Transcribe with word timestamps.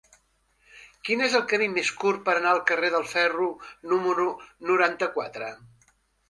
Quin 1.09 1.19
és 1.25 1.35
el 1.39 1.43
camí 1.51 1.67
més 1.73 1.91
curt 2.03 2.23
per 2.29 2.35
anar 2.37 2.53
al 2.53 2.61
carrer 2.71 2.89
del 2.95 3.05
Ferro 3.11 3.51
número 3.93 4.27
noranta-quatre? 4.71 5.53